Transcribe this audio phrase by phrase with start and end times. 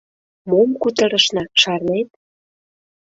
[0.49, 2.09] Мом кутырышна, шарнет?